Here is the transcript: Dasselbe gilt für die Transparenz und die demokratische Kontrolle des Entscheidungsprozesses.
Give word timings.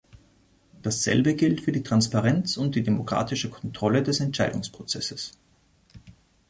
Dasselbe 0.81 1.35
gilt 1.35 1.61
für 1.61 1.71
die 1.71 1.83
Transparenz 1.83 2.57
und 2.57 2.73
die 2.73 2.81
demokratische 2.81 3.51
Kontrolle 3.51 4.01
des 4.01 4.19
Entscheidungsprozesses. 4.19 5.33